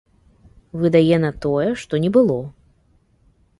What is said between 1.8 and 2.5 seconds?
што не было.